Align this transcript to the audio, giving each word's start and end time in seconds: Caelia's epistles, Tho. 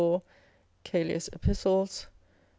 Caelia's 0.83 1.27
epistles, 1.31 2.05
Tho. 2.07 2.09